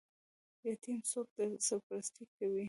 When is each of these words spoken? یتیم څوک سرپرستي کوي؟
یتیم 0.67 0.99
څوک 1.11 1.27
سرپرستي 1.67 2.23
کوي؟ 2.35 2.59